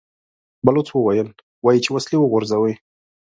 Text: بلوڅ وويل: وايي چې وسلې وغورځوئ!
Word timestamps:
بلوڅ 0.65 0.87
وويل: 0.93 1.29
وايي 1.65 1.79
چې 1.83 1.89
وسلې 1.95 2.17
وغورځوئ! 2.19 2.73